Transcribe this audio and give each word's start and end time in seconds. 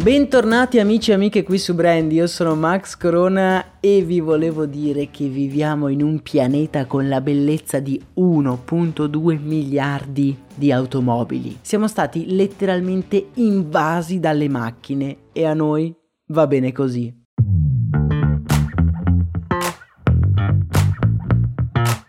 Bentornati 0.00 0.78
amici 0.78 1.10
e 1.10 1.14
amiche 1.14 1.42
qui 1.42 1.58
su 1.58 1.74
Brand, 1.74 2.12
io 2.12 2.28
sono 2.28 2.54
Max 2.54 2.96
Corona 2.96 3.80
e 3.80 4.02
vi 4.02 4.20
volevo 4.20 4.64
dire 4.64 5.10
che 5.10 5.26
viviamo 5.26 5.88
in 5.88 6.04
un 6.04 6.22
pianeta 6.22 6.86
con 6.86 7.08
la 7.08 7.20
bellezza 7.20 7.80
di 7.80 8.00
1.2 8.14 9.40
miliardi 9.40 10.38
di 10.54 10.70
automobili. 10.70 11.58
Siamo 11.62 11.88
stati 11.88 12.32
letteralmente 12.32 13.30
invasi 13.34 14.20
dalle 14.20 14.48
macchine 14.48 15.16
e 15.32 15.44
a 15.44 15.52
noi 15.52 15.92
va 16.28 16.46
bene 16.46 16.70
così. 16.70 17.12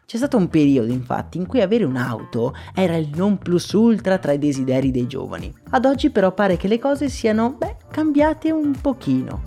C'è 0.09 0.17
stato 0.17 0.37
un 0.37 0.47
periodo, 0.47 0.91
infatti, 0.91 1.37
in 1.37 1.45
cui 1.45 1.61
avere 1.61 1.83
un'auto 1.83 2.55
era 2.73 2.95
il 2.95 3.09
non 3.13 3.37
plus 3.37 3.73
ultra 3.73 4.17
tra 4.17 4.31
i 4.31 4.39
desideri 4.39 4.89
dei 4.89 5.05
giovani. 5.05 5.53
Ad 5.69 5.85
oggi 5.85 6.09
però 6.09 6.33
pare 6.33 6.57
che 6.57 6.67
le 6.67 6.79
cose 6.79 7.09
siano, 7.09 7.53
beh, 7.55 7.75
cambiate 7.89 8.51
un 8.51 8.73
pochino. 8.79 9.41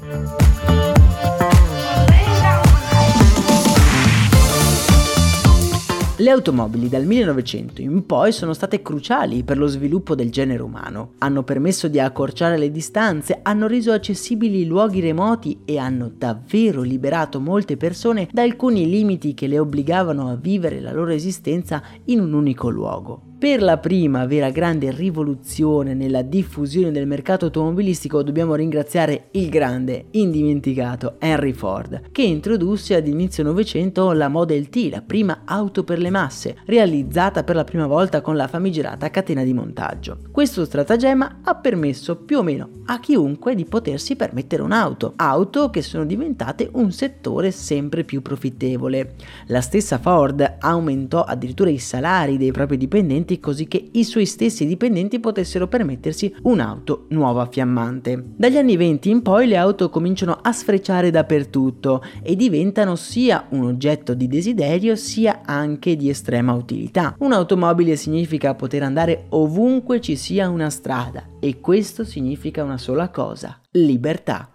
Le 6.22 6.30
automobili 6.30 6.88
dal 6.88 7.04
1900 7.04 7.80
in 7.80 8.06
poi 8.06 8.30
sono 8.30 8.52
state 8.52 8.80
cruciali 8.80 9.42
per 9.42 9.58
lo 9.58 9.66
sviluppo 9.66 10.14
del 10.14 10.30
genere 10.30 10.62
umano. 10.62 11.14
Hanno 11.18 11.42
permesso 11.42 11.88
di 11.88 11.98
accorciare 11.98 12.56
le 12.58 12.70
distanze, 12.70 13.40
hanno 13.42 13.66
reso 13.66 13.90
accessibili 13.90 14.60
i 14.60 14.66
luoghi 14.66 15.00
remoti 15.00 15.62
e 15.64 15.78
hanno 15.78 16.12
davvero 16.14 16.82
liberato 16.82 17.40
molte 17.40 17.76
persone 17.76 18.28
da 18.30 18.42
alcuni 18.42 18.88
limiti 18.88 19.34
che 19.34 19.48
le 19.48 19.58
obbligavano 19.58 20.28
a 20.28 20.36
vivere 20.36 20.80
la 20.80 20.92
loro 20.92 21.10
esistenza 21.10 21.82
in 22.04 22.20
un 22.20 22.34
unico 22.34 22.68
luogo. 22.68 23.31
Per 23.42 23.60
la 23.60 23.76
prima 23.76 24.24
vera 24.24 24.50
grande 24.50 24.92
rivoluzione 24.92 25.94
nella 25.94 26.22
diffusione 26.22 26.92
del 26.92 27.08
mercato 27.08 27.46
automobilistico 27.46 28.22
dobbiamo 28.22 28.54
ringraziare 28.54 29.30
il 29.32 29.48
grande, 29.48 30.04
indimenticato 30.12 31.16
Henry 31.18 31.52
Ford, 31.52 32.12
che 32.12 32.22
introdusse 32.22 32.94
ad 32.94 33.08
inizio 33.08 33.42
Novecento 33.42 34.12
la 34.12 34.28
Model 34.28 34.68
T, 34.68 34.90
la 34.92 35.02
prima 35.02 35.40
auto 35.44 35.82
per 35.82 35.98
le 35.98 36.10
masse, 36.10 36.58
realizzata 36.66 37.42
per 37.42 37.56
la 37.56 37.64
prima 37.64 37.88
volta 37.88 38.20
con 38.20 38.36
la 38.36 38.46
famigerata 38.46 39.10
catena 39.10 39.42
di 39.42 39.52
montaggio. 39.52 40.18
Questo 40.30 40.64
stratagemma 40.64 41.40
ha 41.42 41.56
permesso 41.56 42.18
più 42.18 42.38
o 42.38 42.42
meno 42.44 42.68
a 42.86 43.00
chiunque 43.00 43.56
di 43.56 43.64
potersi 43.64 44.14
permettere 44.14 44.62
un'auto, 44.62 45.14
auto 45.16 45.68
che 45.70 45.82
sono 45.82 46.04
diventate 46.04 46.68
un 46.74 46.92
settore 46.92 47.50
sempre 47.50 48.04
più 48.04 48.22
profittevole. 48.22 49.14
La 49.46 49.60
stessa 49.60 49.98
Ford 49.98 50.58
aumentò 50.60 51.24
addirittura 51.24 51.70
i 51.70 51.78
salari 51.78 52.36
dei 52.36 52.52
propri 52.52 52.76
dipendenti 52.76 53.31
dipendenti 53.32 53.41
così 53.41 53.69
che 53.69 53.91
i 53.93 54.04
suoi 54.04 54.26
stessi 54.26 54.66
dipendenti 54.66 55.20
potessero 55.20 55.69
permettersi 55.69 56.34
un'auto 56.43 57.06
nuova 57.09 57.47
fiammante. 57.47 58.22
Dagli 58.37 58.56
anni 58.56 58.76
20 58.76 59.10
in 59.10 59.22
poi 59.22 59.47
le 59.47 59.56
auto 59.56 59.88
cominciano 59.88 60.38
a 60.41 60.53
sfrecciare 60.53 61.10
dappertutto 61.10 62.03
e 62.22 62.37
diventano 62.37 62.97
sia 62.97 63.47
un 63.50 63.65
oggetto 63.65 64.15
di 64.15 64.26
desiderio 64.26 64.97
sia 64.97 65.43
anche 65.44 65.97
di 65.97 66.09
estrema 66.09 66.53
utilità. 66.53 67.15
Un'automobile 67.19 67.97
significa 67.97 68.54
poter 68.54 68.82
andare 68.82 69.26
ovunque 69.31 70.00
ci 70.00 70.16
sia 70.16 70.49
una 70.49 70.70
strada 70.70 71.25
e 71.41 71.60
questo 71.60 72.04
significa 72.04 72.62
una 72.62 72.78
sola 72.78 73.09
cosa, 73.09 73.59
libertà. 73.72 74.50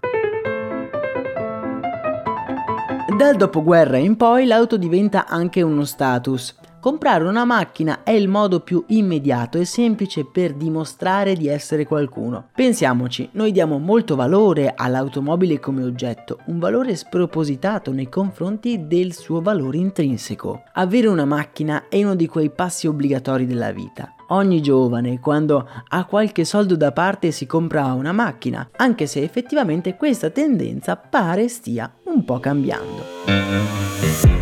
Dal 3.18 3.36
dopoguerra 3.36 3.98
in 3.98 4.16
poi 4.16 4.46
l'auto 4.46 4.78
diventa 4.78 5.26
anche 5.26 5.64
uno 5.64 5.86
status. 5.86 6.56
Comprare 6.80 7.24
una 7.24 7.44
macchina 7.44 8.04
è 8.04 8.12
il 8.12 8.28
modo 8.28 8.60
più 8.60 8.84
immediato 8.88 9.58
e 9.58 9.66
semplice 9.66 10.26
per 10.26 10.54
dimostrare 10.54 11.34
di 11.34 11.48
essere 11.48 11.86
qualcuno. 11.86 12.50
Pensiamoci, 12.54 13.30
noi 13.34 13.52
diamo 13.52 13.80
molto 13.80 14.16
valore 14.16 14.74
all'automobile 14.76 15.60
come 15.60 15.84
oggetto, 15.84 16.40
un 16.46 16.60
valore 16.60 16.96
spropositato 16.96 17.92
nei 17.92 18.10
confronti 18.10 18.86
del 18.86 19.14
suo 19.14 19.42
valore 19.42 19.78
intrinseco. 19.78 20.64
Avere 20.74 21.08
una 21.08 21.26
macchina 21.26 21.86
è 21.90 22.04
uno 22.04 22.16
di 22.16 22.28
quei 22.28 22.52
passi 22.52 22.88
obbligatori 22.88 23.48
della 23.48 23.72
vita. 23.72 24.14
Ogni 24.30 24.62
giovane, 24.62 25.20
quando 25.20 25.68
ha 25.88 26.06
qualche 26.06 26.46
soldo 26.46 26.76
da 26.76 26.92
parte, 26.92 27.32
si 27.32 27.46
compra 27.46 27.94
una 27.94 28.12
macchina, 28.12 28.70
anche 28.76 29.08
se 29.08 29.24
effettivamente 29.24 29.96
questa 29.96 30.30
tendenza 30.30 30.96
pare 30.96 31.48
stia 31.48 31.92
un 32.04 32.24
po' 32.24 32.40
cambiando. 32.40 34.37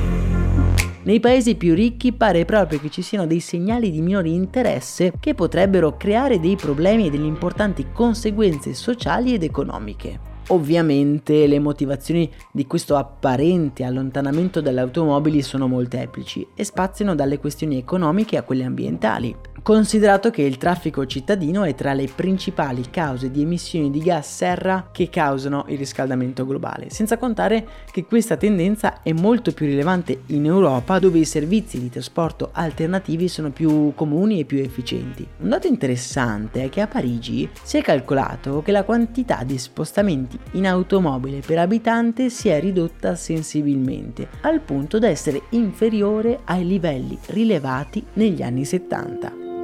Nei 1.06 1.20
paesi 1.20 1.54
più 1.54 1.76
ricchi 1.76 2.14
pare 2.14 2.46
proprio 2.46 2.80
che 2.80 2.90
ci 2.90 3.04
siano 3.04 3.28
dei 3.28 3.40
segnali 3.40 3.92
di 3.92 4.02
minore 4.02 4.30
interesse 4.30 5.14
che 5.20 5.36
potrebbero 5.36 5.98
creare 5.98 6.40
dei 6.40 6.56
problemi 6.56 7.06
e 7.06 7.10
delle 7.12 7.28
importanti 7.28 7.86
conseguenze 7.94 8.74
sociali 8.74 9.36
ed 9.36 9.44
economiche. 9.44 10.20
Ovviamente 10.48 11.46
le 11.46 11.60
motivazioni 11.60 12.28
di 12.52 12.66
questo 12.66 12.96
apparente 12.96 13.84
allontanamento 13.84 14.62
dalle 14.62 14.80
automobili 14.80 15.44
sono 15.44 15.68
molteplici 15.68 16.48
e 16.56 16.64
spaziano 16.64 17.14
dalle 17.14 17.38
questioni 17.38 17.78
economiche 17.78 18.38
a 18.38 18.42
quelle 18.42 18.64
ambientali 18.64 19.36
considerato 19.66 20.30
che 20.30 20.44
il 20.44 20.58
traffico 20.58 21.08
cittadino 21.08 21.64
è 21.64 21.74
tra 21.74 21.94
le 21.94 22.08
principali 22.14 22.92
cause 22.92 23.32
di 23.32 23.42
emissioni 23.42 23.90
di 23.90 23.98
gas 23.98 24.36
serra 24.36 24.90
che 24.92 25.10
causano 25.10 25.66
il 25.70 25.80
riscaldamento 25.80 26.46
globale, 26.46 26.92
senza 26.92 27.18
contare 27.18 27.68
che 27.90 28.06
questa 28.06 28.38
tendenza 28.38 29.02
è 29.02 29.12
molto 29.12 29.54
più 29.54 29.66
rilevante 29.66 30.22
in 30.28 30.46
Europa 30.46 31.00
dove 31.00 31.18
i 31.18 31.26
servizi 31.26 31.80
di 31.80 31.90
trasporto 31.90 32.50
alternativi 32.52 33.28
sono 33.28 33.50
più 33.50 33.94
comuni 33.96 34.40
e 34.40 34.46
più 34.46 34.60
efficienti. 34.60 35.28
Un 35.40 35.50
dato 35.50 35.66
interessante 35.66 36.66
è 36.66 36.70
che 36.70 36.82
a 36.82 36.88
Parigi 36.88 37.50
si 37.64 37.78
è 37.78 37.82
calcolato 37.82 38.62
che 38.62 38.72
la 38.72 38.84
quantità 38.84 39.42
di 39.44 39.58
spostamenti 39.58 40.38
in 40.52 40.68
automobile 40.68 41.40
per 41.40 41.58
abitante 41.58 42.30
si 42.30 42.50
è 42.50 42.60
ridotta 42.60 43.16
sensibilmente, 43.16 44.28
al 44.42 44.60
punto 44.60 45.00
da 45.00 45.08
essere 45.08 45.42
inferiore 45.50 46.42
ai 46.44 46.68
livelli 46.68 47.18
rilevati 47.30 48.06
negli 48.14 48.44
anni 48.44 48.64
70. 48.64 49.55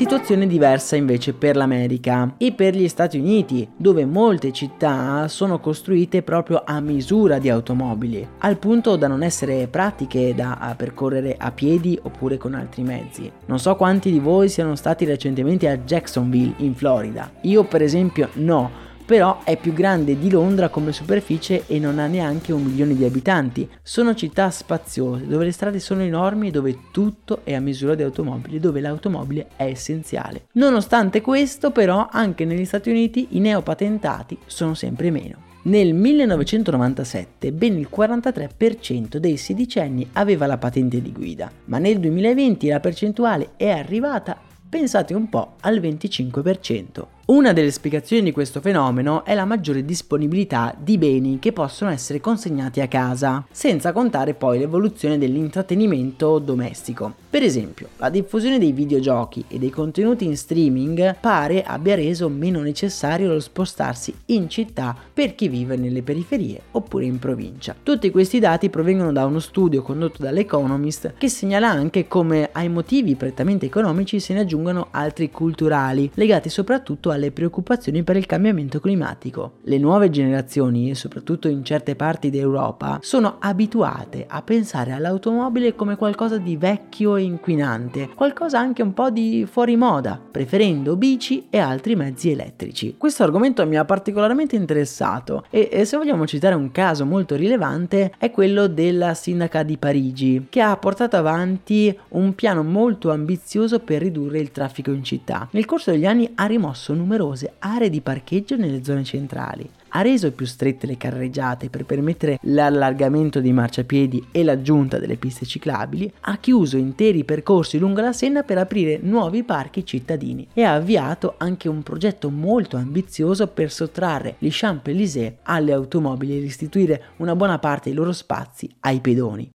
Situazione 0.00 0.46
diversa 0.46 0.96
invece 0.96 1.34
per 1.34 1.56
l'America 1.56 2.36
e 2.38 2.52
per 2.52 2.74
gli 2.74 2.88
Stati 2.88 3.18
Uniti, 3.18 3.68
dove 3.76 4.06
molte 4.06 4.50
città 4.50 5.28
sono 5.28 5.60
costruite 5.60 6.22
proprio 6.22 6.62
a 6.64 6.80
misura 6.80 7.38
di 7.38 7.50
automobili, 7.50 8.26
al 8.38 8.56
punto 8.56 8.96
da 8.96 9.08
non 9.08 9.22
essere 9.22 9.68
pratiche 9.68 10.34
da 10.34 10.74
percorrere 10.74 11.36
a 11.38 11.52
piedi 11.52 11.98
oppure 12.00 12.38
con 12.38 12.54
altri 12.54 12.82
mezzi. 12.82 13.30
Non 13.44 13.58
so 13.58 13.76
quanti 13.76 14.10
di 14.10 14.20
voi 14.20 14.48
siano 14.48 14.74
stati 14.74 15.04
recentemente 15.04 15.68
a 15.68 15.76
Jacksonville, 15.76 16.54
in 16.60 16.74
Florida. 16.74 17.30
Io 17.42 17.64
per 17.64 17.82
esempio 17.82 18.30
no 18.36 18.88
però 19.10 19.40
è 19.42 19.56
più 19.56 19.72
grande 19.72 20.16
di 20.16 20.30
Londra 20.30 20.68
come 20.68 20.92
superficie 20.92 21.64
e 21.66 21.80
non 21.80 21.98
ha 21.98 22.06
neanche 22.06 22.52
un 22.52 22.62
milione 22.62 22.94
di 22.94 23.04
abitanti. 23.04 23.68
Sono 23.82 24.14
città 24.14 24.48
spaziose, 24.52 25.26
dove 25.26 25.46
le 25.46 25.50
strade 25.50 25.80
sono 25.80 26.02
enormi 26.02 26.52
dove 26.52 26.78
tutto 26.92 27.40
è 27.42 27.52
a 27.54 27.58
misura 27.58 27.96
di 27.96 28.04
automobili, 28.04 28.60
dove 28.60 28.80
l'automobile 28.80 29.48
è 29.56 29.64
essenziale. 29.64 30.42
Nonostante 30.52 31.22
questo, 31.22 31.72
però, 31.72 32.06
anche 32.08 32.44
negli 32.44 32.64
Stati 32.64 32.88
Uniti 32.88 33.26
i 33.30 33.40
neopatentati 33.40 34.38
sono 34.46 34.74
sempre 34.74 35.10
meno. 35.10 35.38
Nel 35.62 35.92
1997 35.92 37.50
ben 37.50 37.78
il 37.78 37.88
43% 37.92 39.16
dei 39.16 39.36
sedicenni 39.36 40.08
aveva 40.12 40.46
la 40.46 40.56
patente 40.56 41.02
di 41.02 41.10
guida, 41.10 41.50
ma 41.64 41.78
nel 41.78 41.98
2020 41.98 42.68
la 42.68 42.78
percentuale 42.78 43.50
è 43.56 43.70
arrivata 43.70 44.40
pensate 44.70 45.14
un 45.14 45.28
po' 45.28 45.56
al 45.62 45.80
25%. 45.80 47.04
Una 47.30 47.52
delle 47.52 47.70
spiegazioni 47.70 48.24
di 48.24 48.32
questo 48.32 48.60
fenomeno 48.60 49.24
è 49.24 49.34
la 49.34 49.44
maggiore 49.44 49.84
disponibilità 49.84 50.74
di 50.76 50.98
beni 50.98 51.38
che 51.38 51.52
possono 51.52 51.92
essere 51.92 52.20
consegnati 52.20 52.80
a 52.80 52.88
casa, 52.88 53.46
senza 53.52 53.92
contare 53.92 54.34
poi 54.34 54.58
l'evoluzione 54.58 55.16
dell'intrattenimento 55.16 56.40
domestico. 56.40 57.14
Per 57.30 57.44
esempio, 57.44 57.90
la 57.98 58.10
diffusione 58.10 58.58
dei 58.58 58.72
videogiochi 58.72 59.44
e 59.46 59.60
dei 59.60 59.70
contenuti 59.70 60.24
in 60.24 60.36
streaming 60.36 61.18
pare 61.20 61.62
abbia 61.62 61.94
reso 61.94 62.28
meno 62.28 62.62
necessario 62.62 63.28
lo 63.28 63.38
spostarsi 63.38 64.12
in 64.26 64.48
città 64.48 64.96
per 65.14 65.36
chi 65.36 65.46
vive 65.46 65.76
nelle 65.76 66.02
periferie 66.02 66.60
oppure 66.72 67.04
in 67.04 67.20
provincia. 67.20 67.76
Tutti 67.80 68.10
questi 68.10 68.40
dati 68.40 68.70
provengono 68.70 69.12
da 69.12 69.24
uno 69.24 69.38
studio 69.38 69.82
condotto 69.82 70.24
dall'Economist 70.24 71.14
che 71.16 71.28
segnala 71.28 71.68
anche 71.68 72.08
come 72.08 72.48
ai 72.50 72.68
motivi 72.68 73.14
prettamente 73.14 73.66
economici 73.66 74.18
se 74.18 74.34
ne 74.34 74.40
aggiungano 74.40 74.88
altri 74.90 75.30
culturali, 75.30 76.10
legati 76.14 76.48
soprattutto 76.48 77.12
alle 77.12 77.19
preoccupazioni 77.30 78.02
per 78.02 78.16
il 78.16 78.24
cambiamento 78.24 78.80
climatico. 78.80 79.58
Le 79.64 79.76
nuove 79.76 80.08
generazioni, 80.08 80.94
soprattutto 80.94 81.48
in 81.48 81.62
certe 81.62 81.94
parti 81.94 82.30
d'Europa, 82.30 82.98
sono 83.02 83.36
abituate 83.38 84.24
a 84.26 84.40
pensare 84.40 84.92
all'automobile 84.92 85.74
come 85.74 85.96
qualcosa 85.96 86.38
di 86.38 86.56
vecchio 86.56 87.16
e 87.16 87.22
inquinante, 87.22 88.08
qualcosa 88.14 88.58
anche 88.58 88.82
un 88.82 88.94
po' 88.94 89.10
di 89.10 89.46
fuori 89.48 89.76
moda, 89.76 90.18
preferendo 90.30 90.96
bici 90.96 91.48
e 91.50 91.58
altri 91.58 91.96
mezzi 91.96 92.30
elettrici. 92.30 92.94
Questo 92.96 93.22
argomento 93.22 93.66
mi 93.66 93.76
ha 93.76 93.84
particolarmente 93.84 94.56
interessato 94.56 95.44
e, 95.50 95.68
e 95.70 95.84
se 95.84 95.98
vogliamo 95.98 96.26
citare 96.26 96.54
un 96.54 96.70
caso 96.72 97.04
molto 97.04 97.34
rilevante 97.36 98.12
è 98.16 98.30
quello 98.30 98.66
della 98.66 99.12
sindaca 99.14 99.62
di 99.62 99.76
Parigi, 99.76 100.46
che 100.48 100.60
ha 100.60 100.76
portato 100.76 101.16
avanti 101.16 101.96
un 102.10 102.34
piano 102.34 102.62
molto 102.62 103.10
ambizioso 103.10 103.80
per 103.80 104.00
ridurre 104.00 104.38
il 104.38 104.52
traffico 104.52 104.90
in 104.92 105.02
città. 105.02 105.48
Nel 105.52 105.64
corso 105.64 105.90
degli 105.90 106.06
anni 106.06 106.30
ha 106.36 106.46
rimosso 106.46 106.92
numerose 107.10 107.54
aree 107.58 107.90
di 107.90 108.00
parcheggio 108.00 108.56
nelle 108.56 108.84
zone 108.84 109.02
centrali 109.02 109.68
ha 109.92 110.02
reso 110.02 110.30
più 110.30 110.46
strette 110.46 110.86
le 110.86 110.96
carreggiate 110.96 111.68
per 111.68 111.84
permettere 111.84 112.38
l'allargamento 112.42 113.40
dei 113.40 113.52
marciapiedi 113.52 114.28
e 114.30 114.44
l'aggiunta 114.44 114.98
delle 114.98 115.16
piste 115.16 115.44
ciclabili, 115.44 116.12
ha 116.20 116.36
chiuso 116.36 116.76
interi 116.76 117.24
percorsi 117.24 117.76
lungo 117.76 118.00
la 118.00 118.12
Senna 118.12 118.44
per 118.44 118.58
aprire 118.58 119.00
nuovi 119.02 119.42
parchi 119.42 119.84
cittadini 119.84 120.46
e 120.52 120.62
ha 120.62 120.74
avviato 120.74 121.34
anche 121.38 121.68
un 121.68 121.82
progetto 121.82 122.30
molto 122.30 122.76
ambizioso 122.76 123.48
per 123.48 123.72
sottrarre 123.72 124.36
gli 124.38 124.48
Champs-Élysées 124.48 125.38
alle 125.42 125.72
automobili 125.72 126.38
e 126.38 126.40
restituire 126.40 127.02
una 127.16 127.34
buona 127.34 127.58
parte 127.58 127.88
dei 127.88 127.98
loro 127.98 128.12
spazi 128.12 128.72
ai 128.82 129.00
pedoni. 129.00 129.50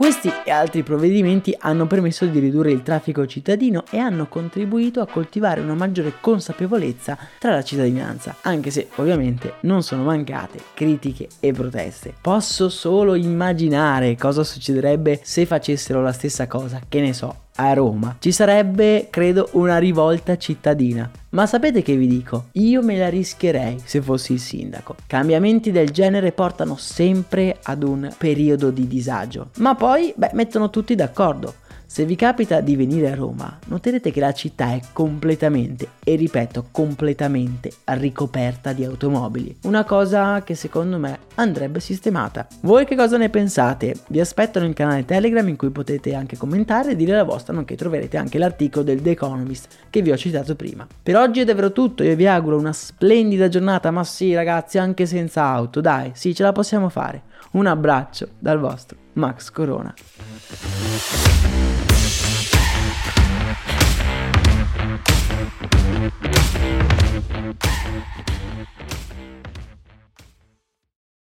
Questi 0.00 0.32
e 0.46 0.50
altri 0.50 0.82
provvedimenti 0.82 1.54
hanno 1.58 1.86
permesso 1.86 2.24
di 2.24 2.38
ridurre 2.38 2.72
il 2.72 2.82
traffico 2.82 3.26
cittadino 3.26 3.84
e 3.90 3.98
hanno 3.98 4.28
contribuito 4.28 5.02
a 5.02 5.06
coltivare 5.06 5.60
una 5.60 5.74
maggiore 5.74 6.14
consapevolezza 6.22 7.18
tra 7.38 7.52
la 7.52 7.62
cittadinanza, 7.62 8.36
anche 8.40 8.70
se 8.70 8.88
ovviamente 8.94 9.56
non 9.60 9.82
sono 9.82 10.04
mancate 10.04 10.58
critiche 10.72 11.28
e 11.38 11.52
proteste. 11.52 12.14
Posso 12.18 12.70
solo 12.70 13.14
immaginare 13.14 14.16
cosa 14.16 14.42
succederebbe 14.42 15.20
se 15.22 15.44
facessero 15.44 16.00
la 16.00 16.12
stessa 16.12 16.46
cosa, 16.46 16.80
che 16.88 17.02
ne 17.02 17.12
so, 17.12 17.48
a 17.60 17.74
Roma. 17.74 18.16
Ci 18.18 18.32
sarebbe, 18.32 19.08
credo, 19.10 19.50
una 19.52 19.76
rivolta 19.76 20.38
cittadina. 20.38 21.10
Ma 21.30 21.46
sapete 21.46 21.82
che 21.82 21.94
vi 21.94 22.06
dico? 22.06 22.46
Io 22.52 22.82
me 22.82 22.96
la 22.96 23.10
rischierei 23.10 23.78
se 23.84 24.00
fossi 24.00 24.32
il 24.32 24.40
sindaco. 24.40 24.96
Cambiamenti 25.06 25.70
del 25.70 25.90
genere 25.90 26.32
portano 26.32 26.76
sempre 26.76 27.58
ad 27.62 27.82
un 27.82 28.10
periodo 28.16 28.70
di 28.70 28.86
disagio. 28.86 29.50
Ma 29.58 29.74
poi, 29.74 30.12
beh, 30.16 30.30
mettono 30.32 30.70
tutti 30.70 30.94
d'accordo. 30.94 31.54
Se 31.92 32.04
vi 32.04 32.14
capita 32.14 32.60
di 32.60 32.76
venire 32.76 33.10
a 33.10 33.16
Roma, 33.16 33.58
noterete 33.66 34.12
che 34.12 34.20
la 34.20 34.32
città 34.32 34.74
è 34.74 34.80
completamente, 34.92 35.88
e 36.04 36.14
ripeto, 36.14 36.68
completamente 36.70 37.72
ricoperta 37.82 38.72
di 38.72 38.84
automobili. 38.84 39.56
Una 39.64 39.82
cosa 39.82 40.44
che 40.44 40.54
secondo 40.54 40.98
me 40.98 41.18
andrebbe 41.34 41.80
sistemata. 41.80 42.46
Voi 42.60 42.84
che 42.84 42.94
cosa 42.94 43.16
ne 43.16 43.28
pensate? 43.28 43.96
Vi 44.06 44.20
aspetto 44.20 44.60
nel 44.60 44.72
canale 44.72 45.04
Telegram 45.04 45.48
in 45.48 45.56
cui 45.56 45.70
potete 45.70 46.14
anche 46.14 46.36
commentare 46.36 46.92
e 46.92 46.96
dire 46.96 47.16
la 47.16 47.24
vostra, 47.24 47.54
nonché 47.54 47.74
troverete 47.74 48.16
anche 48.16 48.38
l'articolo 48.38 48.84
del 48.84 49.02
The 49.02 49.10
Economist 49.10 49.66
che 49.90 50.00
vi 50.00 50.12
ho 50.12 50.16
citato 50.16 50.54
prima. 50.54 50.86
Per 51.02 51.16
oggi 51.16 51.40
è 51.40 51.44
davvero 51.44 51.72
tutto, 51.72 52.04
io 52.04 52.14
vi 52.14 52.28
auguro 52.28 52.56
una 52.56 52.72
splendida 52.72 53.48
giornata, 53.48 53.90
ma 53.90 54.04
sì 54.04 54.32
ragazzi, 54.32 54.78
anche 54.78 55.06
senza 55.06 55.42
auto, 55.42 55.80
dai, 55.80 56.12
sì, 56.14 56.36
ce 56.36 56.44
la 56.44 56.52
possiamo 56.52 56.88
fare. 56.88 57.22
Un 57.52 57.66
abbraccio 57.66 58.28
dal 58.38 58.58
vostro 58.58 58.96
Max 59.14 59.50
Corona. 59.50 59.94
Thank 65.92 66.14
you. 69.24 69.39